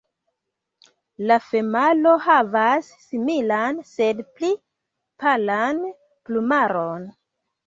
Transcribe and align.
La 1.31 1.35
femalo 1.49 2.13
havas 2.27 2.89
similan, 3.09 3.83
sed 3.91 4.23
pli 4.41 4.51
palan 5.25 5.85
plumaron. 5.93 7.07